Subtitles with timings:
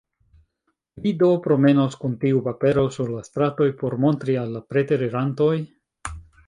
[1.03, 5.57] Vi do promenos kun tiu papero sur la stratoj por montri al la preterirantoj?